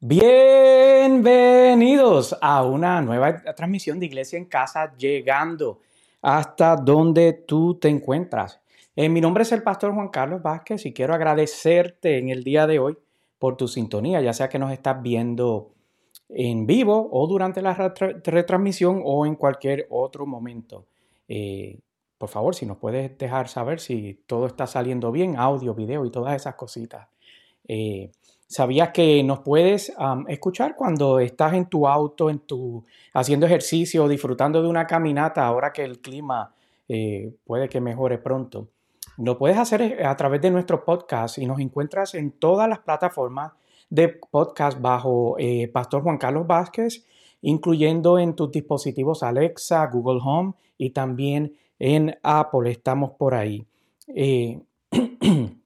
Bienvenidos 0.00 2.38
a 2.40 2.62
una 2.62 3.00
nueva 3.00 3.42
transmisión 3.56 3.98
de 3.98 4.06
Iglesia 4.06 4.36
en 4.36 4.44
Casa, 4.44 4.94
llegando 4.96 5.80
hasta 6.22 6.76
donde 6.76 7.32
tú 7.32 7.74
te 7.74 7.88
encuentras. 7.88 8.60
Eh, 8.94 9.08
mi 9.08 9.20
nombre 9.20 9.42
es 9.42 9.50
el 9.50 9.64
pastor 9.64 9.92
Juan 9.92 10.10
Carlos 10.10 10.40
Vázquez 10.40 10.86
y 10.86 10.92
quiero 10.92 11.14
agradecerte 11.14 12.16
en 12.16 12.28
el 12.28 12.44
día 12.44 12.68
de 12.68 12.78
hoy 12.78 12.96
por 13.40 13.56
tu 13.56 13.66
sintonía, 13.66 14.20
ya 14.20 14.32
sea 14.32 14.48
que 14.48 14.60
nos 14.60 14.70
estás 14.70 15.02
viendo 15.02 15.72
en 16.28 16.64
vivo 16.64 17.08
o 17.10 17.26
durante 17.26 17.60
la 17.60 17.74
retransmisión 17.74 19.02
o 19.04 19.26
en 19.26 19.34
cualquier 19.34 19.88
otro 19.90 20.26
momento. 20.26 20.86
Eh, 21.26 21.80
por 22.18 22.28
favor, 22.28 22.54
si 22.54 22.66
nos 22.66 22.76
puedes 22.76 23.18
dejar 23.18 23.48
saber 23.48 23.80
si 23.80 24.22
todo 24.26 24.46
está 24.46 24.68
saliendo 24.68 25.10
bien, 25.10 25.36
audio, 25.36 25.74
video 25.74 26.06
y 26.06 26.12
todas 26.12 26.36
esas 26.36 26.54
cositas. 26.54 27.08
Eh, 27.66 28.12
¿Sabías 28.50 28.92
que 28.92 29.22
nos 29.22 29.40
puedes 29.40 29.92
escuchar 30.26 30.74
cuando 30.74 31.20
estás 31.20 31.52
en 31.52 31.66
tu 31.66 31.86
auto, 31.86 32.30
en 32.30 32.38
tu, 32.38 32.82
haciendo 33.12 33.44
ejercicio, 33.44 34.08
disfrutando 34.08 34.62
de 34.62 34.68
una 34.68 34.86
caminata, 34.86 35.44
ahora 35.44 35.70
que 35.70 35.84
el 35.84 36.00
clima 36.00 36.54
eh, 36.88 37.34
puede 37.44 37.68
que 37.68 37.82
mejore 37.82 38.16
pronto? 38.16 38.68
Lo 39.18 39.36
puedes 39.36 39.58
hacer 39.58 39.82
eh, 39.82 40.02
a 40.02 40.16
través 40.16 40.40
de 40.40 40.50
nuestro 40.50 40.82
podcast 40.82 41.36
y 41.36 41.44
nos 41.44 41.60
encuentras 41.60 42.14
en 42.14 42.30
todas 42.30 42.66
las 42.70 42.78
plataformas 42.78 43.52
de 43.90 44.08
podcast 44.08 44.80
bajo 44.80 45.36
eh, 45.38 45.68
Pastor 45.68 46.02
Juan 46.02 46.16
Carlos 46.16 46.46
Vázquez, 46.46 47.04
incluyendo 47.42 48.18
en 48.18 48.34
tus 48.34 48.50
dispositivos 48.50 49.22
Alexa, 49.22 49.84
Google 49.88 50.20
Home 50.24 50.54
y 50.78 50.88
también 50.88 51.54
en 51.78 52.16
Apple. 52.22 52.70
Estamos 52.70 53.10
por 53.10 53.34
ahí. 53.34 53.66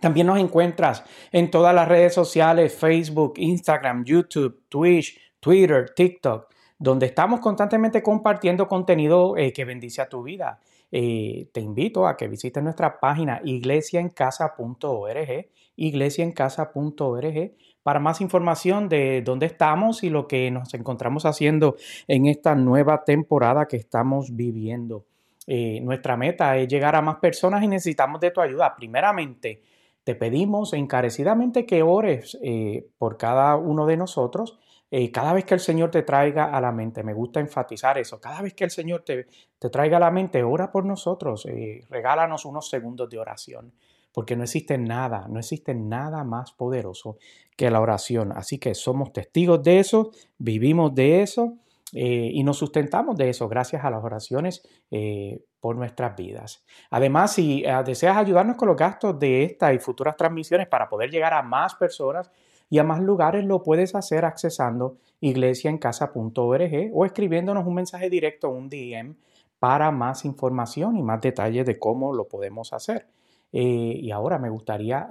También 0.00 0.26
nos 0.26 0.38
encuentras 0.38 1.04
en 1.30 1.50
todas 1.50 1.74
las 1.74 1.88
redes 1.88 2.14
sociales, 2.14 2.74
Facebook, 2.74 3.34
Instagram, 3.36 4.04
YouTube, 4.04 4.62
Twitch, 4.68 5.18
Twitter, 5.40 5.92
TikTok, 5.94 6.48
donde 6.78 7.06
estamos 7.06 7.40
constantemente 7.40 8.02
compartiendo 8.02 8.66
contenido 8.66 9.36
eh, 9.36 9.52
que 9.52 9.64
bendice 9.64 10.02
a 10.02 10.08
tu 10.08 10.22
vida. 10.22 10.58
Eh, 10.92 11.48
te 11.52 11.60
invito 11.60 12.06
a 12.06 12.16
que 12.16 12.26
visites 12.26 12.62
nuestra 12.62 12.98
página 12.98 13.40
iglesiaencasa.org, 13.44 15.48
iglesiaencasa.org, 15.76 17.52
para 17.82 18.00
más 18.00 18.20
información 18.20 18.88
de 18.88 19.22
dónde 19.22 19.46
estamos 19.46 20.02
y 20.02 20.10
lo 20.10 20.26
que 20.26 20.50
nos 20.50 20.74
encontramos 20.74 21.26
haciendo 21.26 21.76
en 22.08 22.26
esta 22.26 22.54
nueva 22.54 23.04
temporada 23.04 23.66
que 23.66 23.76
estamos 23.76 24.34
viviendo. 24.34 25.04
Eh, 25.46 25.80
nuestra 25.80 26.16
meta 26.16 26.56
es 26.56 26.68
llegar 26.68 26.94
a 26.94 27.02
más 27.02 27.16
personas 27.16 27.62
y 27.62 27.68
necesitamos 27.68 28.20
de 28.20 28.30
tu 28.30 28.40
ayuda. 28.40 28.74
Primeramente, 28.76 29.62
te 30.10 30.16
pedimos 30.16 30.72
encarecidamente 30.72 31.64
que 31.64 31.84
ores 31.84 32.36
eh, 32.42 32.84
por 32.98 33.16
cada 33.16 33.54
uno 33.54 33.86
de 33.86 33.96
nosotros. 33.96 34.58
Eh, 34.90 35.12
cada 35.12 35.32
vez 35.32 35.44
que 35.44 35.54
el 35.54 35.60
Señor 35.60 35.92
te 35.92 36.02
traiga 36.02 36.46
a 36.46 36.60
la 36.60 36.72
mente, 36.72 37.04
me 37.04 37.14
gusta 37.14 37.38
enfatizar 37.38 37.96
eso, 37.96 38.20
cada 38.20 38.42
vez 38.42 38.54
que 38.54 38.64
el 38.64 38.72
Señor 38.72 39.04
te, 39.04 39.28
te 39.56 39.70
traiga 39.70 39.98
a 39.98 40.00
la 40.00 40.10
mente, 40.10 40.42
ora 40.42 40.72
por 40.72 40.84
nosotros, 40.84 41.46
eh, 41.46 41.84
regálanos 41.88 42.44
unos 42.44 42.68
segundos 42.68 43.08
de 43.08 43.20
oración, 43.20 43.72
porque 44.12 44.34
no 44.34 44.42
existe 44.42 44.78
nada, 44.78 45.28
no 45.28 45.38
existe 45.38 45.76
nada 45.76 46.24
más 46.24 46.50
poderoso 46.50 47.18
que 47.56 47.70
la 47.70 47.80
oración. 47.80 48.32
Así 48.32 48.58
que 48.58 48.74
somos 48.74 49.12
testigos 49.12 49.62
de 49.62 49.78
eso, 49.78 50.10
vivimos 50.38 50.92
de 50.92 51.22
eso 51.22 51.54
eh, 51.92 52.30
y 52.32 52.44
nos 52.44 52.58
sustentamos 52.58 53.16
de 53.16 53.30
eso 53.30 53.48
gracias 53.48 53.84
a 53.84 53.90
las 53.90 54.04
oraciones 54.04 54.62
eh, 54.90 55.42
por 55.60 55.76
nuestras 55.76 56.16
vidas. 56.16 56.64
Además, 56.90 57.32
si 57.32 57.64
eh, 57.64 57.82
deseas 57.84 58.16
ayudarnos 58.16 58.56
con 58.56 58.68
los 58.68 58.76
gastos 58.76 59.18
de 59.18 59.44
esta 59.44 59.72
y 59.72 59.78
futuras 59.78 60.16
transmisiones 60.16 60.68
para 60.68 60.88
poder 60.88 61.10
llegar 61.10 61.34
a 61.34 61.42
más 61.42 61.74
personas 61.74 62.30
y 62.68 62.78
a 62.78 62.84
más 62.84 63.00
lugares, 63.00 63.44
lo 63.44 63.62
puedes 63.62 63.94
hacer 63.94 64.24
accesando 64.24 64.98
iglesiaencasa.org 65.20 66.90
o 66.92 67.04
escribiéndonos 67.04 67.66
un 67.66 67.74
mensaje 67.74 68.08
directo, 68.08 68.50
un 68.50 68.68
DM, 68.68 69.16
para 69.58 69.90
más 69.90 70.24
información 70.24 70.96
y 70.96 71.02
más 71.02 71.20
detalles 71.20 71.66
de 71.66 71.78
cómo 71.78 72.14
lo 72.14 72.28
podemos 72.28 72.72
hacer. 72.72 73.08
y 73.52 74.10
ahora 74.12 74.38
me 74.38 74.48
gustaría 74.48 75.08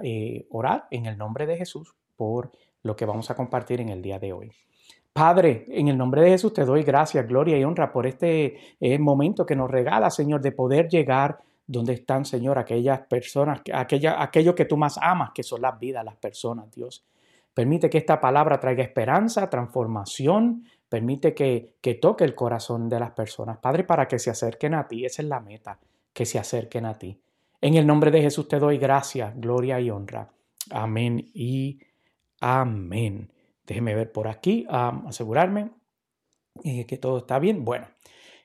orar 0.50 0.88
en 0.90 1.04
el 1.06 1.18
nombre 1.18 1.46
de 1.46 1.58
Jesús 1.58 1.94
por 2.16 2.50
lo 2.82 2.96
que 2.96 3.04
vamos 3.04 3.30
a 3.30 3.34
compartir 3.36 3.80
en 3.82 3.90
el 3.90 4.02
día 4.02 4.18
de 4.18 4.32
hoy. 4.32 4.52
Padre, 5.12 5.66
en 5.68 5.88
el 5.88 5.98
nombre 5.98 6.22
de 6.22 6.30
Jesús 6.30 6.52
te 6.52 6.64
doy 6.64 6.82
gracias, 6.82 7.26
gloria 7.26 7.58
y 7.58 7.64
honra 7.64 7.92
por 7.92 8.06
este 8.06 8.56
eh, 8.78 8.98
momento 8.98 9.44
que 9.44 9.56
nos 9.56 9.70
regala, 9.70 10.10
Señor, 10.10 10.40
de 10.40 10.52
poder 10.52 10.88
llegar 10.88 11.40
donde 11.66 11.94
están, 11.94 12.24
Señor, 12.24 12.58
aquellas 12.58 13.00
personas, 13.02 13.60
aquella, 13.72 14.22
aquello 14.22 14.54
que 14.54 14.64
tú 14.64 14.76
más 14.76 14.98
amas, 15.00 15.30
que 15.34 15.42
son 15.42 15.62
las 15.62 15.78
vidas, 15.78 16.04
las 16.04 16.16
personas, 16.16 16.70
Dios. 16.72 17.04
Permite 17.54 17.90
que 17.90 17.98
esta 17.98 18.20
palabra 18.20 18.58
traiga 18.58 18.82
esperanza, 18.82 19.50
transformación, 19.50 20.64
permite 20.88 21.34
que, 21.34 21.74
que 21.80 21.94
toque 21.94 22.24
el 22.24 22.34
corazón 22.34 22.88
de 22.88 23.00
las 23.00 23.10
personas, 23.12 23.58
Padre, 23.58 23.84
para 23.84 24.06
que 24.08 24.18
se 24.18 24.30
acerquen 24.30 24.74
a 24.74 24.86
ti. 24.86 25.04
Esa 25.04 25.22
es 25.22 25.28
la 25.28 25.40
meta, 25.40 25.78
que 26.12 26.24
se 26.24 26.38
acerquen 26.38 26.86
a 26.86 26.94
ti. 26.94 27.20
En 27.60 27.74
el 27.74 27.86
nombre 27.86 28.10
de 28.10 28.22
Jesús 28.22 28.48
te 28.48 28.58
doy 28.58 28.78
gracias, 28.78 29.32
gloria 29.36 29.80
y 29.80 29.90
honra. 29.90 30.28
Amén 30.70 31.30
y 31.34 31.78
amén. 32.40 33.30
Déjeme 33.66 33.94
ver 33.94 34.10
por 34.12 34.28
aquí, 34.28 34.66
asegurarme 34.68 35.70
eh, 36.64 36.86
que 36.86 36.98
todo 36.98 37.18
está 37.18 37.38
bien. 37.38 37.64
Bueno, 37.64 37.88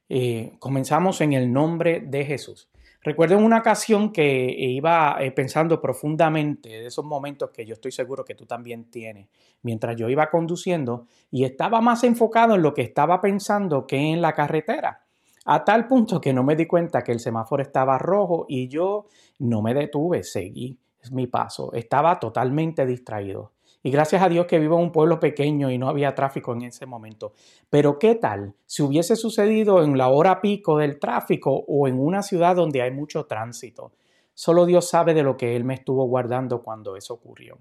eh, 0.09 0.55
comenzamos 0.59 1.21
en 1.21 1.33
el 1.33 1.51
nombre 1.51 2.01
de 2.01 2.25
Jesús. 2.25 2.69
Recuerdo 3.01 3.37
una 3.37 3.59
ocasión 3.59 4.11
que 4.11 4.47
iba 4.57 5.17
eh, 5.19 5.31
pensando 5.31 5.79
profundamente 5.79 6.69
de 6.69 6.87
esos 6.87 7.05
momentos 7.05 7.51
que 7.51 7.63
yo 7.63 7.73
estoy 7.73 7.91
seguro 7.91 8.25
que 8.25 8.33
tú 8.33 8.47
también 8.47 8.89
tienes, 8.89 9.29
mientras 9.61 9.95
yo 9.95 10.09
iba 10.09 10.31
conduciendo 10.31 11.05
y 11.29 11.43
estaba 11.43 11.81
más 11.81 12.03
enfocado 12.03 12.55
en 12.55 12.63
lo 12.63 12.73
que 12.73 12.81
estaba 12.81 13.21
pensando 13.21 13.85
que 13.85 13.97
en 13.97 14.21
la 14.21 14.33
carretera, 14.33 15.05
a 15.45 15.63
tal 15.63 15.87
punto 15.87 16.19
que 16.19 16.33
no 16.33 16.43
me 16.43 16.55
di 16.55 16.65
cuenta 16.65 17.03
que 17.03 17.11
el 17.11 17.19
semáforo 17.19 17.61
estaba 17.61 17.99
rojo 17.99 18.47
y 18.49 18.67
yo 18.69 19.05
no 19.37 19.61
me 19.61 19.75
detuve, 19.75 20.23
seguí 20.23 20.79
mi 21.11 21.27
paso, 21.27 21.71
estaba 21.73 22.19
totalmente 22.19 22.87
distraído. 22.87 23.51
Y 23.85 23.91
gracias 23.91 24.23
a 24.23 24.29
Dios 24.29 24.47
que 24.47 24.57
vivo 24.57 24.78
en 24.78 24.85
un 24.85 24.91
pueblo 24.91 25.19
pequeño 25.19 25.69
y 25.69 25.78
no 25.78 25.88
había 25.88 26.16
tráfico 26.16 26.53
en 26.53 26.63
ese 26.63 26.88
momento. 26.88 27.34
Pero 27.69 28.00
¿qué 28.00 28.16
tal 28.16 28.56
si 28.66 28.81
hubiese 28.81 29.16
sucedido 29.16 29.84
en 29.84 29.96
la 29.96 30.07
hora 30.07 30.41
pico 30.41 30.79
del 30.79 30.97
tráfico 30.97 31.63
o 31.68 31.88
en 31.88 32.00
una 32.00 32.24
ciudad 32.24 32.56
donde 32.56 32.81
hay 32.81 32.90
mucho 32.90 33.28
tránsito? 33.28 33.91
Solo 34.34 34.66
Dios 34.66 34.90
sabe 34.90 35.13
de 35.13 35.22
lo 35.22 35.38
que 35.38 35.56
Él 35.56 35.66
me 35.66 35.75
estuvo 35.75 36.03
guardando 36.07 36.63
cuando 36.63 36.95
eso 36.95 37.13
ocurrió. 37.13 37.59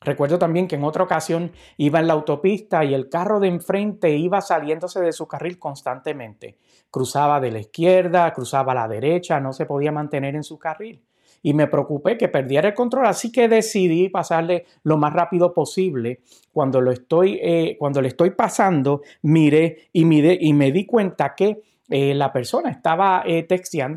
Recuerdo 0.00 0.38
también 0.38 0.68
que 0.68 0.76
en 0.76 0.84
otra 0.84 1.02
ocasión 1.02 1.50
iba 1.76 1.98
en 1.98 2.06
la 2.06 2.12
autopista 2.12 2.84
y 2.84 2.94
el 2.94 3.08
carro 3.08 3.40
de 3.40 3.48
enfrente 3.48 4.16
iba 4.16 4.40
saliéndose 4.40 5.00
de 5.00 5.12
su 5.12 5.26
carril 5.26 5.58
constantemente. 5.58 6.56
Cruzaba 6.88 7.40
de 7.40 7.50
la 7.50 7.58
izquierda, 7.58 8.32
cruzaba 8.32 8.70
a 8.70 8.76
la 8.76 8.86
derecha, 8.86 9.40
no 9.40 9.52
se 9.52 9.66
podía 9.66 9.90
mantener 9.90 10.36
en 10.36 10.44
su 10.44 10.56
carril 10.56 11.02
y 11.42 11.54
me 11.54 11.66
preocupé 11.66 12.16
que 12.18 12.28
perdiera 12.28 12.68
el 12.68 12.74
control, 12.74 13.06
así 13.06 13.30
que 13.30 13.48
decidí 13.48 14.08
pasarle 14.08 14.66
lo 14.82 14.96
más 14.96 15.12
rápido 15.12 15.52
posible. 15.54 16.20
Cuando, 16.52 16.80
lo 16.80 16.90
estoy, 16.90 17.38
eh, 17.42 17.76
cuando 17.78 18.02
le 18.02 18.08
estoy 18.08 18.30
pasando, 18.30 19.02
miré 19.22 19.88
y, 19.92 20.04
miré 20.04 20.36
y 20.40 20.52
me 20.52 20.72
di 20.72 20.86
cuenta 20.86 21.34
que 21.34 21.62
eh, 21.88 22.14
la 22.14 22.32
persona 22.32 22.70
estaba 22.70 23.22
eh, 23.26 23.46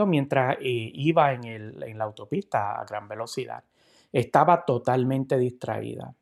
mientras 0.07 0.57
iba 0.62 1.34
en, 1.34 1.44
el, 1.44 1.84
en 1.84 1.97
la 1.97 2.06
autopista 2.06 2.79
a 2.79 2.85
gran 2.85 3.07
velocidad. 3.07 3.63
Estaba 4.12 4.66
totalmente 4.66 5.38
distraída. 5.38 6.13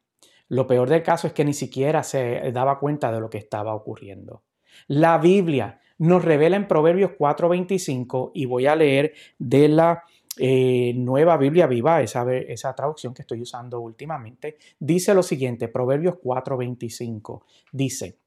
Lo 0.48 0.66
peor 0.66 0.90
del 0.90 1.04
caso 1.04 1.28
es 1.28 1.34
que 1.34 1.46
ni 1.46 1.54
siquiera 1.54 2.02
se 2.02 2.52
daba 2.52 2.80
cuenta 2.80 3.12
de 3.12 3.20
lo 3.20 3.30
que 3.30 3.38
estaba 3.38 3.76
ocurriendo. 3.76 4.44
La 4.88 5.18
Biblia 5.18 5.80
nos 6.00 6.24
revela 6.24 6.56
en 6.56 6.68
Proverbios 6.68 7.12
4:25 7.12 8.32
y 8.34 8.46
voy 8.46 8.66
a 8.66 8.76
leer 8.76 9.14
de 9.38 9.68
la 9.68 10.04
eh, 10.40 10.94
Nueva 10.96 11.38
Biblia 11.38 11.68
Viva, 11.68 12.02
esa, 12.02 12.32
esa 12.34 12.74
traducción 12.74 13.14
que 13.14 13.24
estoy 13.24 13.42
usando 13.42 13.80
últimamente, 13.80 14.58
dice 14.80 15.14
lo 15.14 15.24
siguiente, 15.24 15.68
Proverbios 15.68 16.16
4:25, 16.24 17.44
dice, 17.72 18.18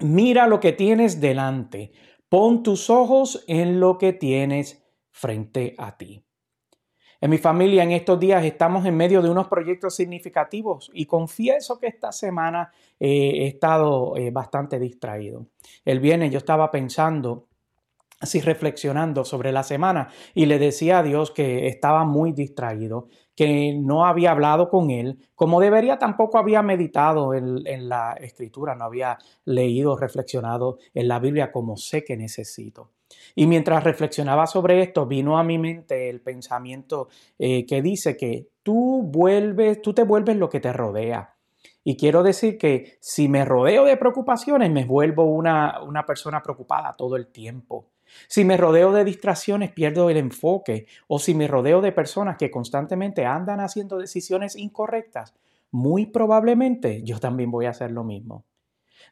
mira 0.00 0.46
lo 0.46 0.60
que 0.60 0.72
tienes 0.72 1.20
delante, 1.20 1.92
pon 2.28 2.62
tus 2.62 2.90
ojos 2.90 3.44
en 3.48 3.80
lo 3.80 3.98
que 3.98 4.12
tienes 4.12 4.84
frente 5.10 5.74
a 5.78 5.96
ti. 5.96 6.22
En 7.22 7.28
mi 7.28 7.36
familia 7.36 7.82
en 7.82 7.92
estos 7.92 8.18
días 8.18 8.42
estamos 8.44 8.86
en 8.86 8.96
medio 8.96 9.20
de 9.20 9.28
unos 9.28 9.46
proyectos 9.46 9.94
significativos 9.94 10.90
y 10.94 11.04
confieso 11.04 11.78
que 11.78 11.88
esta 11.88 12.12
semana 12.12 12.72
eh, 12.98 13.42
he 13.42 13.46
estado 13.48 14.16
eh, 14.16 14.30
bastante 14.30 14.78
distraído. 14.78 15.46
El 15.84 16.00
viernes 16.00 16.32
yo 16.32 16.38
estaba 16.38 16.70
pensando 16.70 17.49
así 18.20 18.40
reflexionando 18.40 19.24
sobre 19.24 19.50
la 19.50 19.62
semana 19.62 20.08
y 20.34 20.46
le 20.46 20.58
decía 20.58 20.98
a 20.98 21.02
Dios 21.02 21.30
que 21.30 21.66
estaba 21.66 22.04
muy 22.04 22.32
distraído, 22.32 23.08
que 23.34 23.74
no 23.74 24.04
había 24.04 24.32
hablado 24.32 24.68
con 24.68 24.90
él, 24.90 25.18
como 25.34 25.60
debería 25.60 25.98
tampoco 25.98 26.36
había 26.36 26.62
meditado 26.62 27.32
en, 27.32 27.88
la 27.88 28.12
escritura, 28.12 28.74
no 28.74 28.84
había 28.84 29.16
leído, 29.46 29.96
reflexionado 29.96 30.78
en 30.92 31.08
la 31.08 31.18
Biblia 31.18 31.50
como 31.50 31.78
sé 31.78 32.04
que 32.04 32.18
necesito. 32.18 32.90
Y 33.34 33.46
mientras 33.46 33.82
reflexionaba 33.82 34.46
sobre 34.46 34.82
esto, 34.82 35.06
vino 35.06 35.38
a 35.38 35.42
mi 35.42 35.58
mente 35.58 36.10
el 36.10 36.20
pensamiento 36.20 37.08
eh, 37.38 37.64
que 37.66 37.80
dice 37.80 38.16
que 38.16 38.50
tú 38.62 39.02
vuelves, 39.02 39.80
tú 39.80 39.94
te 39.94 40.04
vuelves 40.04 40.36
lo 40.36 40.50
que 40.50 40.60
te 40.60 40.72
rodea. 40.72 41.34
Y 41.82 41.96
quiero 41.96 42.22
decir 42.22 42.58
que 42.58 42.98
si 43.00 43.28
me 43.28 43.46
rodeo 43.46 43.84
de 43.84 43.96
preocupaciones, 43.96 44.70
me 44.70 44.84
vuelvo 44.84 45.24
una, 45.24 45.82
una 45.82 46.04
persona 46.04 46.42
preocupada 46.42 46.94
todo 46.96 47.16
el 47.16 47.28
tiempo. 47.28 47.86
Si 48.28 48.44
me 48.44 48.56
rodeo 48.56 48.92
de 48.92 49.04
distracciones, 49.04 49.72
pierdo 49.72 50.10
el 50.10 50.16
enfoque. 50.16 50.86
O 51.08 51.18
si 51.18 51.34
me 51.34 51.48
rodeo 51.48 51.80
de 51.80 51.92
personas 51.92 52.36
que 52.36 52.50
constantemente 52.50 53.24
andan 53.24 53.60
haciendo 53.60 53.98
decisiones 53.98 54.56
incorrectas, 54.56 55.34
muy 55.70 56.06
probablemente 56.06 57.02
yo 57.02 57.18
también 57.18 57.50
voy 57.50 57.66
a 57.66 57.70
hacer 57.70 57.90
lo 57.90 58.04
mismo. 58.04 58.44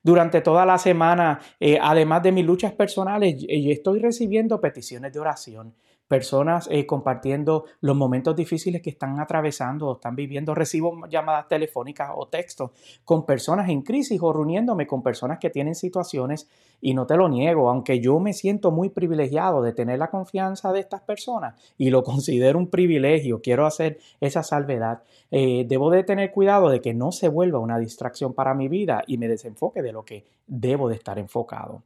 Durante 0.03 0.41
toda 0.41 0.65
la 0.65 0.79
semana, 0.79 1.41
eh, 1.59 1.79
además 1.81 2.23
de 2.23 2.33
mis 2.33 2.45
luchas 2.45 2.73
personales, 2.73 3.45
estoy 3.49 3.99
recibiendo 3.99 4.61
peticiones 4.61 5.12
de 5.12 5.21
oración 5.21 5.75
personas 6.08 6.69
eh, 6.70 6.87
compartiendo 6.87 7.66
los 7.81 7.94
momentos 7.94 8.34
difíciles 8.34 8.82
que 8.82 8.90
están 8.90 9.20
atravesando 9.20 9.88
o 9.88 9.93
están 9.94 10.16
viviendo. 10.16 10.55
Recibo 10.55 11.06
llamadas 11.06 11.46
telefónicas 11.49 12.10
o 12.16 12.26
textos 12.26 12.70
con 13.05 13.26
personas 13.26 13.69
en 13.69 13.82
crisis 13.82 14.19
o 14.20 14.32
reuniéndome 14.32 14.87
con 14.87 15.02
personas 15.02 15.38
que 15.38 15.50
tienen 15.50 15.75
situaciones 15.75 16.49
y 16.81 16.94
no 16.94 17.06
te 17.06 17.16
lo 17.16 17.28
niego, 17.28 17.69
aunque 17.69 18.00
yo 18.00 18.19
me 18.20 18.32
siento 18.32 18.70
muy 18.70 18.88
privilegiado 18.88 19.62
de 19.62 19.72
tener 19.72 19.99
la 19.99 20.10
confianza 20.10 20.72
de 20.72 20.81
estas 20.81 21.02
personas 21.02 21.55
y 21.76 21.90
lo 21.90 22.02
considero 22.05 22.58
un 22.58 22.69
privilegio, 22.69 23.43
quiero 23.43 23.66
hacer 23.66 23.99
esa 24.20 24.43
salvedad, 24.43 25.02
eh, 25.31 25.64
debo 25.69 25.90
de 25.90 26.04
tener 26.04 26.32
cuidado 26.32 26.70
de 26.70 26.81
que 26.81 26.94
no 26.94 27.12
se 27.12 27.28
vuelva 27.28 27.58
una 27.58 27.78
distracción 27.78 28.32
para 28.32 28.54
mi 28.54 28.69
vida 28.69 29.02
y 29.06 29.19
me 29.19 29.28
desenfoque 29.28 29.82
de 29.82 29.93
lo 29.93 30.04
que 30.04 30.25
debo 30.46 30.88
de 30.88 30.94
estar 30.94 31.19
enfocado. 31.19 31.82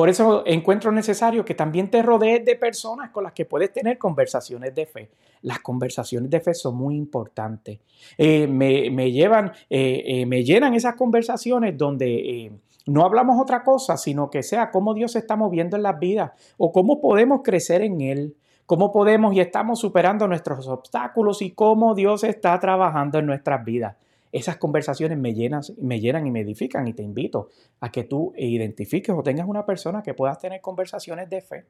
Por 0.00 0.08
eso 0.08 0.44
encuentro 0.46 0.90
necesario 0.92 1.44
que 1.44 1.52
también 1.52 1.90
te 1.90 2.00
rodees 2.00 2.42
de 2.42 2.56
personas 2.56 3.10
con 3.10 3.22
las 3.22 3.34
que 3.34 3.44
puedes 3.44 3.70
tener 3.70 3.98
conversaciones 3.98 4.74
de 4.74 4.86
fe. 4.86 5.10
Las 5.42 5.58
conversaciones 5.58 6.30
de 6.30 6.40
fe 6.40 6.54
son 6.54 6.74
muy 6.74 6.96
importantes. 6.96 7.80
Eh, 8.16 8.46
me, 8.46 9.12
llevan, 9.12 9.52
eh, 9.68 10.02
eh, 10.06 10.24
me 10.24 10.42
llenan 10.42 10.72
esas 10.72 10.94
conversaciones 10.94 11.76
donde 11.76 12.50
no 12.86 13.04
hablamos 13.04 13.38
otra 13.38 13.62
cosa, 13.62 13.98
sino 13.98 14.30
que 14.30 14.42
sea 14.42 14.70
cómo 14.70 14.94
Dios 14.94 15.12
se 15.12 15.18
está 15.18 15.36
moviendo 15.36 15.76
en 15.76 15.82
las 15.82 15.98
vidas 15.98 16.30
o 16.56 16.72
cómo 16.72 17.02
podemos 17.02 17.42
crecer 17.44 17.82
en 17.82 18.00
Él 18.00 18.36
cómo 18.64 18.92
podemos 18.92 19.34
y 19.34 19.40
estamos 19.40 19.80
superando 19.80 20.28
nuestros 20.28 20.68
obstáculos 20.68 21.42
y 21.42 21.50
cómo 21.50 21.96
Dios 21.96 22.22
está 22.22 22.56
trabajando 22.60 23.18
en 23.18 23.26
nuestras 23.26 23.64
vidas. 23.64 23.96
Esas 24.32 24.56
conversaciones 24.56 25.18
me 25.18 25.34
llenan, 25.34 25.62
me 25.78 26.00
llenan 26.00 26.26
y 26.26 26.30
me 26.30 26.40
edifican 26.40 26.86
y 26.86 26.92
te 26.92 27.02
invito 27.02 27.48
a 27.80 27.90
que 27.90 28.04
tú 28.04 28.32
identifiques 28.36 29.14
o 29.14 29.22
tengas 29.22 29.48
una 29.48 29.66
persona 29.66 30.02
que 30.02 30.14
puedas 30.14 30.38
tener 30.38 30.60
conversaciones 30.60 31.28
de 31.28 31.40
fe. 31.40 31.64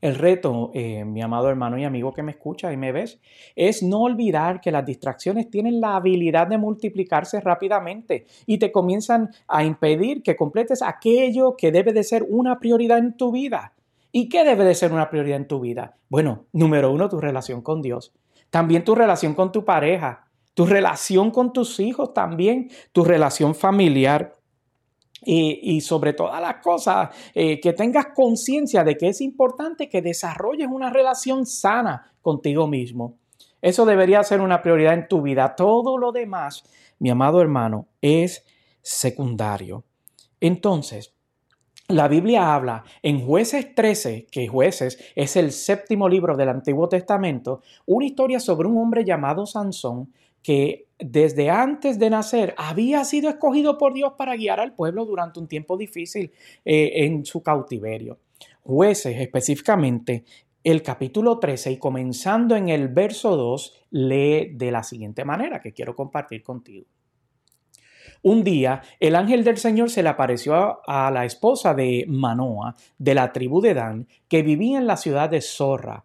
El 0.00 0.14
reto, 0.14 0.70
eh, 0.74 1.04
mi 1.04 1.22
amado 1.22 1.48
hermano 1.48 1.76
y 1.76 1.84
amigo 1.84 2.12
que 2.12 2.22
me 2.22 2.30
escucha 2.30 2.72
y 2.72 2.76
me 2.76 2.92
ves, 2.92 3.18
es 3.56 3.82
no 3.82 4.02
olvidar 4.02 4.60
que 4.60 4.70
las 4.70 4.86
distracciones 4.86 5.50
tienen 5.50 5.80
la 5.80 5.96
habilidad 5.96 6.46
de 6.46 6.56
multiplicarse 6.56 7.40
rápidamente 7.40 8.26
y 8.46 8.58
te 8.58 8.70
comienzan 8.70 9.30
a 9.48 9.64
impedir 9.64 10.22
que 10.22 10.36
completes 10.36 10.82
aquello 10.82 11.56
que 11.56 11.72
debe 11.72 11.92
de 11.92 12.04
ser 12.04 12.24
una 12.28 12.60
prioridad 12.60 12.98
en 12.98 13.16
tu 13.16 13.32
vida. 13.32 13.72
¿Y 14.12 14.28
qué 14.28 14.44
debe 14.44 14.64
de 14.64 14.76
ser 14.76 14.92
una 14.92 15.10
prioridad 15.10 15.36
en 15.36 15.48
tu 15.48 15.58
vida? 15.58 15.96
Bueno, 16.08 16.44
número 16.52 16.92
uno, 16.92 17.08
tu 17.08 17.20
relación 17.20 17.60
con 17.60 17.82
Dios. 17.82 18.14
También 18.50 18.84
tu 18.84 18.94
relación 18.94 19.34
con 19.34 19.50
tu 19.50 19.64
pareja, 19.64 20.27
tu 20.58 20.66
relación 20.66 21.30
con 21.30 21.52
tus 21.52 21.78
hijos 21.78 22.12
también, 22.12 22.68
tu 22.90 23.04
relación 23.04 23.54
familiar. 23.54 24.34
Y, 25.24 25.80
sobre 25.82 26.14
todas 26.14 26.40
las 26.40 26.56
cosas, 26.56 27.10
eh, 27.32 27.60
que 27.60 27.72
tengas 27.72 28.06
conciencia 28.12 28.82
de 28.82 28.96
que 28.96 29.08
es 29.08 29.20
importante 29.20 29.88
que 29.88 30.02
desarrolles 30.02 30.66
una 30.68 30.90
relación 30.90 31.46
sana 31.46 32.12
contigo 32.22 32.66
mismo. 32.66 33.18
Eso 33.62 33.86
debería 33.86 34.24
ser 34.24 34.40
una 34.40 34.60
prioridad 34.60 34.94
en 34.94 35.06
tu 35.06 35.22
vida. 35.22 35.54
Todo 35.54 35.96
lo 35.96 36.10
demás, 36.10 36.64
mi 36.98 37.10
amado 37.10 37.40
hermano, 37.40 37.86
es 38.00 38.44
secundario. 38.82 39.84
Entonces, 40.40 41.14
la 41.86 42.08
Biblia 42.08 42.52
habla 42.52 42.82
en 43.02 43.24
jueces 43.24 43.76
13, 43.76 44.26
que 44.30 44.48
jueces 44.48 44.98
es 45.14 45.36
el 45.36 45.52
séptimo 45.52 46.08
libro 46.08 46.36
del 46.36 46.48
Antiguo 46.48 46.88
Testamento, 46.88 47.62
una 47.86 48.06
historia 48.06 48.40
sobre 48.40 48.66
un 48.66 48.78
hombre 48.78 49.04
llamado 49.04 49.46
Sansón 49.46 50.12
que 50.42 50.88
desde 50.98 51.50
antes 51.50 51.98
de 51.98 52.10
nacer 52.10 52.54
había 52.56 53.04
sido 53.04 53.30
escogido 53.30 53.78
por 53.78 53.94
Dios 53.94 54.14
para 54.18 54.36
guiar 54.36 54.60
al 54.60 54.74
pueblo 54.74 55.04
durante 55.04 55.38
un 55.38 55.48
tiempo 55.48 55.76
difícil 55.76 56.32
eh, 56.64 57.04
en 57.04 57.24
su 57.24 57.42
cautiverio. 57.42 58.18
Jueces 58.62 59.20
específicamente 59.20 60.24
el 60.64 60.82
capítulo 60.82 61.38
13 61.38 61.72
y 61.72 61.78
comenzando 61.78 62.56
en 62.56 62.68
el 62.68 62.88
verso 62.88 63.36
2 63.36 63.86
lee 63.92 64.50
de 64.54 64.70
la 64.70 64.82
siguiente 64.82 65.24
manera 65.24 65.60
que 65.60 65.72
quiero 65.72 65.94
compartir 65.94 66.42
contigo. 66.42 66.86
Un 68.22 68.42
día 68.42 68.82
el 68.98 69.14
ángel 69.14 69.44
del 69.44 69.58
Señor 69.58 69.90
se 69.90 70.02
le 70.02 70.08
apareció 70.08 70.80
a 70.86 71.10
la 71.10 71.24
esposa 71.24 71.72
de 71.74 72.04
Manoa 72.08 72.74
de 72.98 73.14
la 73.14 73.32
tribu 73.32 73.60
de 73.60 73.74
Dan 73.74 74.08
que 74.26 74.42
vivía 74.42 74.78
en 74.78 74.88
la 74.88 74.96
ciudad 74.96 75.30
de 75.30 75.40
Zorra 75.40 76.04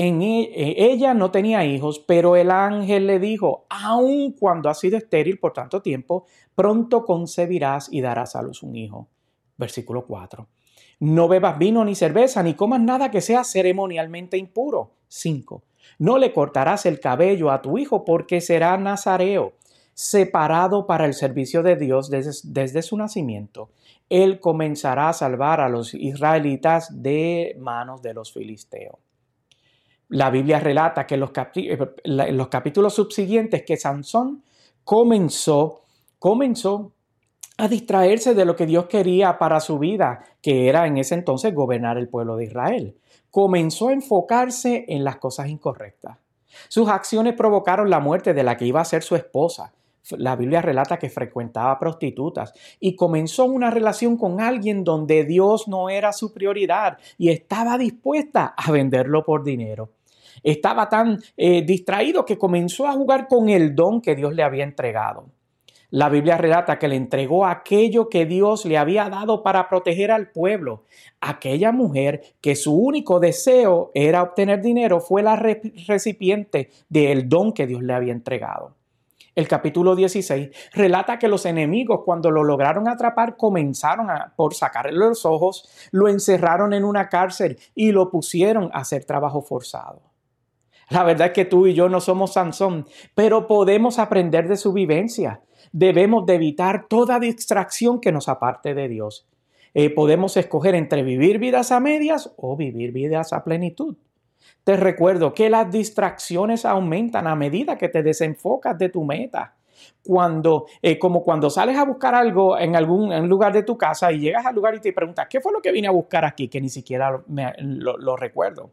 en 0.00 0.22
e, 0.22 0.50
e, 0.54 0.92
ella 0.92 1.12
no 1.12 1.30
tenía 1.30 1.64
hijos, 1.66 1.98
pero 1.98 2.34
el 2.34 2.50
ángel 2.50 3.06
le 3.06 3.18
dijo, 3.18 3.66
aun 3.68 4.32
cuando 4.32 4.70
has 4.70 4.80
sido 4.80 4.96
estéril 4.96 5.38
por 5.38 5.52
tanto 5.52 5.82
tiempo, 5.82 6.24
pronto 6.54 7.04
concebirás 7.04 7.88
y 7.92 8.00
darás 8.00 8.34
a 8.34 8.42
luz 8.42 8.62
un 8.62 8.76
hijo. 8.76 9.08
Versículo 9.58 10.06
4. 10.06 10.46
No 11.00 11.28
bebas 11.28 11.58
vino 11.58 11.84
ni 11.84 11.94
cerveza, 11.94 12.42
ni 12.42 12.54
comas 12.54 12.80
nada 12.80 13.10
que 13.10 13.20
sea 13.20 13.44
ceremonialmente 13.44 14.38
impuro. 14.38 14.92
5. 15.08 15.62
No 15.98 16.16
le 16.16 16.32
cortarás 16.32 16.86
el 16.86 16.98
cabello 16.98 17.50
a 17.50 17.60
tu 17.60 17.76
hijo 17.76 18.04
porque 18.06 18.40
será 18.40 18.78
nazareo, 18.78 19.52
separado 19.92 20.86
para 20.86 21.04
el 21.04 21.12
servicio 21.12 21.62
de 21.62 21.76
Dios 21.76 22.08
desde, 22.08 22.32
desde 22.44 22.80
su 22.80 22.96
nacimiento. 22.96 23.68
Él 24.08 24.40
comenzará 24.40 25.10
a 25.10 25.12
salvar 25.12 25.60
a 25.60 25.68
los 25.68 25.92
israelitas 25.92 27.02
de 27.02 27.54
manos 27.58 28.00
de 28.00 28.14
los 28.14 28.32
filisteos. 28.32 29.09
La 30.10 30.28
Biblia 30.30 30.58
relata 30.58 31.06
que 31.06 31.14
en 31.14 31.20
los, 31.20 31.30
los 32.04 32.48
capítulos 32.48 32.94
subsiguientes 32.94 33.62
que 33.64 33.76
Sansón 33.76 34.42
comenzó, 34.84 35.82
comenzó 36.18 36.92
a 37.56 37.68
distraerse 37.68 38.34
de 38.34 38.44
lo 38.44 38.56
que 38.56 38.66
Dios 38.66 38.86
quería 38.86 39.38
para 39.38 39.60
su 39.60 39.78
vida, 39.78 40.24
que 40.42 40.68
era 40.68 40.86
en 40.86 40.96
ese 40.96 41.14
entonces 41.14 41.54
gobernar 41.54 41.96
el 41.96 42.08
pueblo 42.08 42.36
de 42.36 42.46
Israel. 42.46 42.96
Comenzó 43.30 43.88
a 43.88 43.92
enfocarse 43.92 44.84
en 44.88 45.04
las 45.04 45.18
cosas 45.18 45.48
incorrectas. 45.48 46.18
Sus 46.68 46.88
acciones 46.88 47.34
provocaron 47.36 47.88
la 47.88 48.00
muerte 48.00 48.34
de 48.34 48.42
la 48.42 48.56
que 48.56 48.66
iba 48.66 48.80
a 48.80 48.84
ser 48.84 49.04
su 49.04 49.14
esposa. 49.14 49.72
La 50.16 50.34
Biblia 50.34 50.60
relata 50.60 50.98
que 50.98 51.08
frecuentaba 51.08 51.78
prostitutas 51.78 52.52
y 52.80 52.96
comenzó 52.96 53.44
una 53.44 53.70
relación 53.70 54.16
con 54.16 54.40
alguien 54.40 54.82
donde 54.82 55.24
Dios 55.24 55.68
no 55.68 55.88
era 55.88 56.12
su 56.12 56.32
prioridad 56.32 56.98
y 57.16 57.30
estaba 57.30 57.78
dispuesta 57.78 58.54
a 58.56 58.72
venderlo 58.72 59.22
por 59.24 59.44
dinero 59.44 59.90
estaba 60.42 60.88
tan 60.88 61.18
eh, 61.36 61.62
distraído 61.62 62.24
que 62.24 62.38
comenzó 62.38 62.86
a 62.86 62.92
jugar 62.92 63.28
con 63.28 63.48
el 63.48 63.74
don 63.74 64.00
que 64.00 64.14
Dios 64.14 64.34
le 64.34 64.42
había 64.42 64.64
entregado. 64.64 65.26
La 65.92 66.08
Biblia 66.08 66.36
relata 66.36 66.78
que 66.78 66.86
le 66.86 66.94
entregó 66.94 67.44
aquello 67.44 68.08
que 68.08 68.24
Dios 68.24 68.64
le 68.64 68.78
había 68.78 69.08
dado 69.08 69.42
para 69.42 69.68
proteger 69.68 70.12
al 70.12 70.30
pueblo. 70.30 70.84
Aquella 71.20 71.72
mujer 71.72 72.36
que 72.40 72.54
su 72.54 72.72
único 72.72 73.18
deseo 73.18 73.90
era 73.92 74.22
obtener 74.22 74.62
dinero 74.62 75.00
fue 75.00 75.22
la 75.22 75.34
recipiente 75.34 76.70
del 76.88 77.28
don 77.28 77.52
que 77.52 77.66
Dios 77.66 77.82
le 77.82 77.92
había 77.92 78.12
entregado. 78.12 78.76
El 79.34 79.48
capítulo 79.48 79.96
16 79.96 80.50
relata 80.74 81.18
que 81.18 81.26
los 81.26 81.44
enemigos 81.44 82.02
cuando 82.04 82.30
lo 82.30 82.44
lograron 82.44 82.88
atrapar 82.88 83.36
comenzaron 83.36 84.10
a, 84.10 84.32
por 84.36 84.54
sacarle 84.54 84.92
los 84.92 85.24
ojos, 85.24 85.88
lo 85.90 86.08
encerraron 86.08 86.72
en 86.72 86.84
una 86.84 87.08
cárcel 87.08 87.58
y 87.74 87.90
lo 87.90 88.10
pusieron 88.10 88.70
a 88.72 88.80
hacer 88.80 89.04
trabajo 89.04 89.42
forzado. 89.42 90.09
La 90.90 91.04
verdad 91.04 91.28
es 91.28 91.32
que 91.32 91.44
tú 91.44 91.68
y 91.68 91.74
yo 91.74 91.88
no 91.88 92.00
somos 92.00 92.32
Sansón, 92.32 92.84
pero 93.14 93.46
podemos 93.46 94.00
aprender 94.00 94.48
de 94.48 94.56
su 94.56 94.72
vivencia. 94.72 95.40
Debemos 95.70 96.26
de 96.26 96.34
evitar 96.34 96.88
toda 96.88 97.20
distracción 97.20 98.00
que 98.00 98.10
nos 98.10 98.28
aparte 98.28 98.74
de 98.74 98.88
Dios. 98.88 99.28
Eh, 99.72 99.90
podemos 99.90 100.36
escoger 100.36 100.74
entre 100.74 101.04
vivir 101.04 101.38
vidas 101.38 101.70
a 101.70 101.78
medias 101.78 102.32
o 102.36 102.56
vivir 102.56 102.90
vidas 102.90 103.32
a 103.32 103.44
plenitud. 103.44 103.96
Te 104.64 104.76
recuerdo 104.76 105.32
que 105.32 105.48
las 105.48 105.70
distracciones 105.70 106.64
aumentan 106.64 107.28
a 107.28 107.36
medida 107.36 107.78
que 107.78 107.88
te 107.88 108.02
desenfocas 108.02 108.76
de 108.76 108.88
tu 108.88 109.04
meta. 109.04 109.54
Cuando, 110.02 110.66
eh, 110.82 110.98
como 110.98 111.22
cuando 111.22 111.50
sales 111.50 111.78
a 111.78 111.84
buscar 111.84 112.16
algo 112.16 112.58
en 112.58 112.74
algún 112.74 113.28
lugar 113.28 113.52
de 113.52 113.62
tu 113.62 113.78
casa 113.78 114.10
y 114.10 114.18
llegas 114.18 114.44
al 114.44 114.56
lugar 114.56 114.74
y 114.74 114.80
te 114.80 114.92
preguntas, 114.92 115.28
¿qué 115.30 115.40
fue 115.40 115.52
lo 115.52 115.62
que 115.62 115.70
vine 115.70 115.86
a 115.86 115.92
buscar 115.92 116.24
aquí? 116.24 116.48
Que 116.48 116.60
ni 116.60 116.68
siquiera 116.68 117.22
lo 117.28 118.16
recuerdo. 118.16 118.72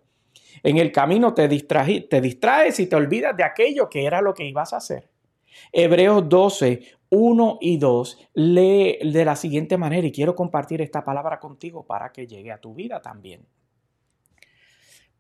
En 0.64 0.78
el 0.78 0.92
camino 0.92 1.34
te, 1.34 1.48
te 1.48 2.22
distraes 2.22 2.80
y 2.80 2.88
te 2.88 2.96
olvidas 2.96 3.36
de 3.36 3.44
aquello 3.44 3.90
que 3.90 4.06
era 4.06 4.22
lo 4.22 4.34
que 4.34 4.46
ibas 4.46 4.74
a 4.74 4.78
hacer. 4.78 5.10
Hebreos 5.72 6.28
12, 6.30 6.82
1 7.10 7.58
y 7.62 7.78
2 7.78 8.30
lee 8.34 9.00
de 9.02 9.26
la 9.26 9.36
siguiente 9.36 9.78
manera 9.78 10.08
y 10.08 10.12
quiero 10.12 10.36
compartir 10.36 10.82
esta 10.82 11.04
palabra 11.04 11.40
contigo 11.40 11.86
para 11.86 12.12
que 12.12 12.28
llegue 12.28 12.52
a 12.52 12.60
tu 12.60 12.74
vida 12.74 13.02
también. 13.02 13.46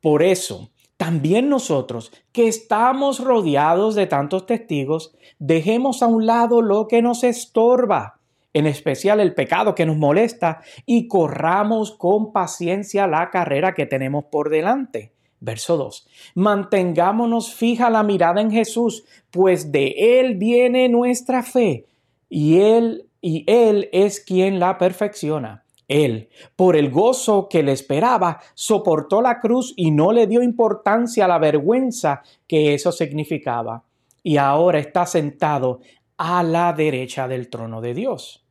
Por 0.01 0.21
eso, 0.21 0.69
también 0.95 1.49
nosotros, 1.49 2.11
que 2.31 2.47
estamos 2.47 3.23
rodeados 3.23 3.95
de 3.95 4.07
tantos 4.07 4.45
testigos, 4.45 5.15
dejemos 5.39 6.03
a 6.03 6.07
un 6.07 6.25
lado 6.25 6.61
lo 6.61 6.87
que 6.87 7.01
nos 7.01 7.23
estorba, 7.23 8.19
en 8.53 8.67
especial 8.67 9.19
el 9.19 9.33
pecado 9.33 9.75
que 9.75 9.85
nos 9.85 9.97
molesta, 9.97 10.61
y 10.85 11.07
corramos 11.07 11.95
con 11.95 12.31
paciencia 12.31 13.07
la 13.07 13.29
carrera 13.29 13.73
que 13.73 13.85
tenemos 13.85 14.25
por 14.25 14.49
delante. 14.49 15.13
Verso 15.39 15.77
2. 15.77 16.07
Mantengámonos 16.35 17.53
fija 17.53 17.89
la 17.89 18.03
mirada 18.03 18.41
en 18.41 18.51
Jesús, 18.51 19.03
pues 19.31 19.71
de 19.71 20.19
Él 20.19 20.35
viene 20.35 20.89
nuestra 20.89 21.43
fe, 21.43 21.85
y 22.29 22.59
Él, 22.59 23.07
y 23.21 23.43
Él 23.47 23.89
es 23.91 24.19
quien 24.19 24.59
la 24.59 24.77
perfecciona. 24.77 25.63
Él, 25.87 26.29
por 26.55 26.75
el 26.75 26.89
gozo 26.91 27.47
que 27.49 27.63
le 27.63 27.71
esperaba, 27.71 28.41
soportó 28.53 29.21
la 29.21 29.39
cruz 29.39 29.73
y 29.77 29.91
no 29.91 30.11
le 30.11 30.27
dio 30.27 30.41
importancia 30.43 31.25
a 31.25 31.27
la 31.29 31.37
vergüenza 31.37 32.23
que 32.45 32.73
eso 32.73 32.91
significaba. 32.91 33.83
Y 34.21 34.35
ahora 34.35 34.79
está 34.79 35.05
sentado 35.05 35.79
a 36.17 36.43
la 36.43 36.73
derecha 36.73 37.27
del 37.27 37.49
trono 37.49 37.79
de 37.79 37.93
Dios. 37.93 38.45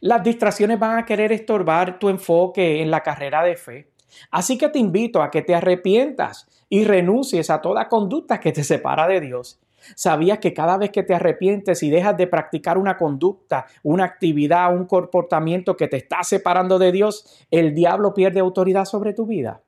Las 0.00 0.22
distracciones 0.22 0.78
van 0.78 0.98
a 0.98 1.04
querer 1.04 1.32
estorbar 1.32 1.98
tu 1.98 2.08
enfoque 2.08 2.80
en 2.80 2.90
la 2.90 3.02
carrera 3.02 3.42
de 3.42 3.56
fe. 3.56 3.90
Así 4.30 4.58
que 4.58 4.68
te 4.68 4.78
invito 4.78 5.22
a 5.22 5.30
que 5.30 5.42
te 5.42 5.54
arrepientas 5.54 6.48
y 6.68 6.84
renuncies 6.84 7.50
a 7.50 7.60
toda 7.60 7.88
conducta 7.88 8.40
que 8.40 8.52
te 8.52 8.64
separa 8.64 9.06
de 9.06 9.20
Dios 9.20 9.60
¿Sabías 9.94 10.38
que 10.38 10.54
cada 10.54 10.76
vez 10.78 10.90
que 10.90 11.02
te 11.02 11.14
arrepientes 11.14 11.82
y 11.82 11.90
dejas 11.90 12.16
de 12.16 12.26
practicar 12.26 12.78
una 12.78 12.96
conducta, 12.96 13.66
una 13.82 14.04
actividad, 14.04 14.74
un 14.74 14.86
comportamiento 14.86 15.76
que 15.76 15.88
te 15.88 15.98
está 15.98 16.22
separando 16.22 16.78
de 16.78 16.92
Dios, 16.92 17.46
el 17.50 17.74
diablo 17.74 18.14
pierde 18.14 18.40
autoridad 18.40 18.84
sobre 18.84 19.12
tu 19.12 19.26
vida? 19.26 19.60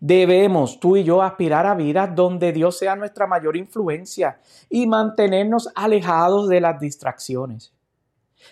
Debemos 0.00 0.80
tú 0.80 0.96
y 0.96 1.04
yo 1.04 1.22
aspirar 1.22 1.64
a 1.66 1.74
vidas 1.74 2.14
donde 2.14 2.52
Dios 2.52 2.78
sea 2.78 2.94
nuestra 2.94 3.26
mayor 3.26 3.56
influencia 3.56 4.38
y 4.68 4.86
mantenernos 4.86 5.70
alejados 5.74 6.48
de 6.48 6.60
las 6.60 6.78
distracciones. 6.78 7.72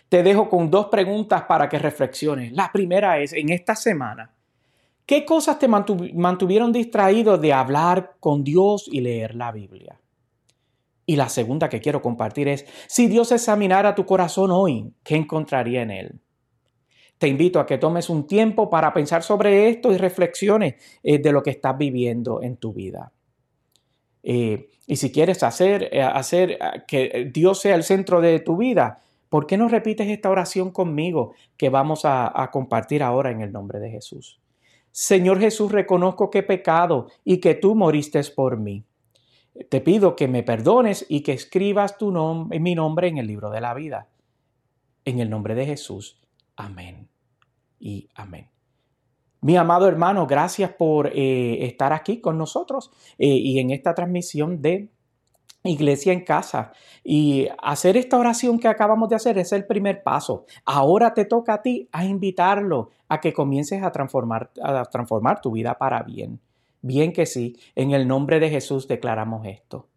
Te 0.09 0.23
dejo 0.23 0.49
con 0.49 0.71
dos 0.71 0.87
preguntas 0.87 1.43
para 1.43 1.69
que 1.69 1.79
reflexiones. 1.79 2.53
La 2.53 2.71
primera 2.73 3.19
es, 3.19 3.33
en 3.33 3.51
esta 3.51 3.75
semana, 3.75 4.31
¿qué 5.07 5.25
cosas 5.25 5.59
te 5.59 5.69
mantuvieron 5.69 6.73
distraído 6.73 7.39
de 7.39 7.53
hablar 7.53 8.17
con 8.21 8.45
Dios 8.45 8.89
y 8.91 9.01
leer 9.01 9.35
la 9.35 9.53
Biblia? 9.53 10.01
Y 11.07 11.15
la 11.15 11.29
segunda 11.29 11.69
que 11.69 11.81
quiero 11.81 12.03
compartir 12.03 12.49
es, 12.49 12.67
si 12.89 13.07
Dios 13.07 13.31
examinara 13.31 13.95
tu 13.95 14.05
corazón 14.05 14.51
hoy, 14.51 14.93
¿qué 15.05 15.15
encontraría 15.15 15.83
en 15.83 15.93
él? 15.93 16.21
Te 17.19 17.29
invito 17.29 17.61
a 17.61 17.67
que 17.67 17.79
tomes 17.79 18.11
un 18.11 18.27
tiempo 18.27 18.69
para 18.69 18.93
pensar 18.93 19.23
sobre 19.23 19.69
esto 19.69 19.93
y 19.93 19.97
reflexiones 19.97 20.75
eh, 21.03 21.19
de 21.19 21.33
lo 21.33 21.43
que 21.43 21.51
estás 21.51 21.79
viviendo 21.79 22.43
en 22.43 22.57
tu 22.57 22.75
vida. 22.75 23.13
Eh, 24.23 24.69
y 24.87 24.97
si 24.97 25.13
quieres 25.13 25.43
hacer, 25.45 25.89
eh, 25.93 26.03
hacer 26.03 26.59
que 26.87 27.31
Dios 27.33 27.61
sea 27.61 27.77
el 27.77 27.85
centro 27.85 28.21
de 28.21 28.41
tu 28.41 28.57
vida, 28.57 29.01
¿por 29.29 29.47
qué 29.47 29.57
no 29.57 29.69
repites 29.69 30.09
esta 30.09 30.29
oración 30.29 30.73
conmigo 30.73 31.35
que 31.57 31.71
vamos 31.71 32.01
a 32.05 32.51
compartir 32.53 33.03
ahora 33.03 33.31
en 33.31 33.41
el 33.41 33.53
nombre 33.53 33.79
de 33.79 33.91
Jesús? 33.91 34.41
Señor 34.99 35.41
Jesús, 35.41 35.73
reconozco 35.73 36.31
que 36.31 36.39
he 36.39 36.43
pecado 36.43 37.09
y 37.23 37.37
que 37.37 37.55
tú 37.55 37.75
moriste 37.75 38.19
por 38.35 38.57
mí. 38.57 38.87
Te 39.69 39.83
pido 39.83 40.17
que 40.17 40.27
me 40.27 40.43
perdones 40.43 41.05
y 41.11 41.23
que 41.23 41.35
escribas 41.35 41.99
tu 41.99 42.11
nombre, 42.11 42.59
mi 42.61 42.75
nombre 42.75 43.09
en 43.09 43.19
el 43.19 43.27
libro 43.27 43.51
de 43.51 43.61
la 43.61 43.75
vida. 43.75 44.09
En 45.05 45.21
el 45.21 45.29
nombre 45.29 45.55
de 45.55 45.67
Jesús. 45.67 46.19
Amén. 46.57 47.11
Y 47.79 48.09
amén. 48.15 48.49
Mi 49.43 49.59
amado 49.59 49.87
hermano, 49.87 50.27
gracias 50.27 50.71
por 50.73 51.09
eh, 51.09 51.67
estar 51.67 51.93
aquí 51.93 52.23
con 52.23 52.39
nosotros 52.39 52.91
eh, 53.19 53.27
y 53.27 53.59
en 53.59 53.73
esta 53.73 53.95
transmisión 53.95 54.63
de 54.63 54.89
Iglesia 55.69 56.13
en 56.13 56.25
casa. 56.25 56.73
Y 57.05 57.49
hacer 57.63 57.97
esta 57.97 58.19
oración 58.19 58.59
que 58.59 58.69
acabamos 58.69 59.09
de 59.09 59.17
hacer 59.17 59.39
es 59.39 59.53
el 59.53 59.67
primer 59.67 60.03
paso. 60.03 60.47
Ahora 60.65 61.15
te 61.15 61.25
toca 61.25 61.55
a 61.55 61.63
ti 61.63 61.89
a 61.93 62.05
invitarlo 62.05 62.91
a 63.09 63.21
que 63.21 63.33
comiences 63.33 63.83
a 63.83 63.93
transformar, 63.93 64.51
a 64.63 64.85
transformar 64.85 65.41
tu 65.41 65.53
vida 65.53 65.79
para 65.79 66.03
bien. 66.03 66.41
Bien 66.83 67.13
que 67.13 67.27
sí, 67.27 67.57
en 67.75 67.93
el 67.93 68.07
nombre 68.07 68.39
de 68.39 68.51
Jesús 68.51 68.87
declaramos 68.87 69.47
esto. 69.47 69.89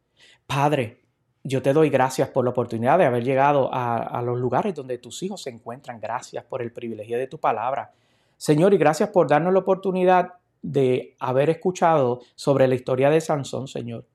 Padre, 0.47 1.01
yo 1.43 1.61
te 1.61 1.73
doy 1.73 1.89
gracias 1.89 2.29
por 2.29 2.43
la 2.43 2.51
oportunidad 2.51 2.97
de 2.97 3.05
haber 3.05 3.23
llegado 3.23 3.69
a, 3.71 4.21
los 4.23 4.39
lugares 4.39 4.75
donde 4.75 4.97
tus 4.97 5.23
hijos 5.23 5.41
se 5.41 5.49
encuentran. 5.49 5.99
Gracias 5.99 6.43
por 6.43 6.61
el 6.61 6.71
privilegio 6.71 7.17
de 7.17 7.27
tu 7.27 7.37
palabra. 7.37 7.91
Señor, 8.37 8.73
y 8.73 8.77
gracias 8.77 9.09
por 9.09 9.27
darnos 9.27 9.53
la 9.53 9.59
oportunidad 9.59 10.33
de 10.61 11.15
haber 11.19 11.49
escuchado 11.49 12.21
sobre 12.35 12.67
la 12.67 12.75
historia 12.75 13.09
de 13.09 13.21
Sansón, 13.21 13.67
Señor. 13.67 14.05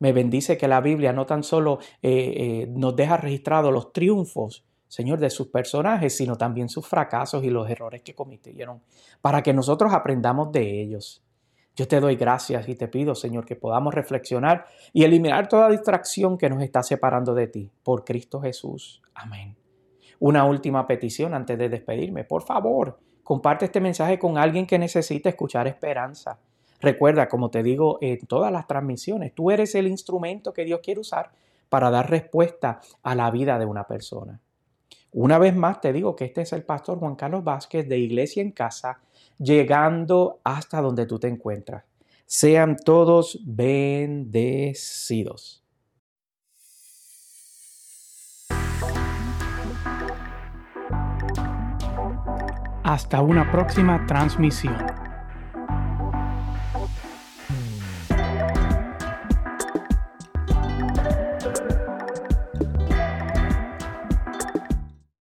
Me 0.00 0.12
bendice 0.12 0.56
que 0.56 0.68
la 0.68 0.80
Biblia 0.80 1.12
no 1.12 1.26
tan 1.26 1.42
solo 1.42 1.78
eh, 2.02 2.10
eh, 2.36 2.66
nos 2.70 2.94
deja 2.94 3.16
registrados 3.16 3.72
los 3.72 3.92
triunfos, 3.92 4.64
Señor, 4.86 5.18
de 5.18 5.30
sus 5.30 5.48
personajes, 5.48 6.16
sino 6.16 6.36
también 6.36 6.68
sus 6.68 6.86
fracasos 6.86 7.44
y 7.44 7.50
los 7.50 7.68
errores 7.68 8.02
que 8.02 8.14
cometieron, 8.14 8.80
para 9.20 9.42
que 9.42 9.52
nosotros 9.52 9.92
aprendamos 9.92 10.52
de 10.52 10.80
ellos. 10.82 11.22
Yo 11.78 11.86
te 11.86 12.00
doy 12.00 12.16
gracias 12.16 12.68
y 12.68 12.74
te 12.74 12.88
pido, 12.88 13.14
Señor, 13.14 13.46
que 13.46 13.54
podamos 13.54 13.94
reflexionar 13.94 14.66
y 14.92 15.04
eliminar 15.04 15.48
toda 15.48 15.68
distracción 15.68 16.36
que 16.36 16.50
nos 16.50 16.60
está 16.62 16.82
separando 16.82 17.34
de 17.34 17.46
ti. 17.46 17.70
Por 17.84 18.04
Cristo 18.04 18.40
Jesús. 18.40 19.00
Amén. 19.14 19.54
Una 20.18 20.44
última 20.44 20.86
petición 20.88 21.34
antes 21.34 21.56
de 21.56 21.68
despedirme. 21.68 22.24
Por 22.24 22.42
favor, 22.42 22.98
comparte 23.22 23.66
este 23.66 23.80
mensaje 23.80 24.18
con 24.18 24.38
alguien 24.38 24.66
que 24.66 24.76
necesite 24.76 25.28
escuchar 25.28 25.68
esperanza. 25.68 26.40
Recuerda, 26.80 27.28
como 27.28 27.50
te 27.50 27.62
digo 27.62 27.98
en 28.00 28.18
todas 28.26 28.52
las 28.52 28.66
transmisiones, 28.66 29.34
tú 29.34 29.50
eres 29.50 29.74
el 29.74 29.88
instrumento 29.88 30.52
que 30.52 30.64
Dios 30.64 30.80
quiere 30.82 31.00
usar 31.00 31.30
para 31.68 31.90
dar 31.90 32.08
respuesta 32.08 32.80
a 33.02 33.14
la 33.14 33.30
vida 33.30 33.58
de 33.58 33.66
una 33.66 33.84
persona. 33.84 34.40
Una 35.12 35.38
vez 35.38 35.56
más 35.56 35.80
te 35.80 35.92
digo 35.92 36.14
que 36.14 36.26
este 36.26 36.42
es 36.42 36.52
el 36.52 36.62
pastor 36.62 36.98
Juan 36.98 37.16
Carlos 37.16 37.42
Vázquez 37.42 37.88
de 37.88 37.98
Iglesia 37.98 38.42
en 38.42 38.52
Casa 38.52 39.00
llegando 39.38 40.40
hasta 40.44 40.80
donde 40.80 41.06
tú 41.06 41.18
te 41.18 41.28
encuentras. 41.28 41.84
Sean 42.26 42.76
todos 42.76 43.40
bendecidos. 43.44 44.74
Hasta 52.84 53.20
una 53.22 53.50
próxima 53.50 54.06
transmisión. 54.06 55.07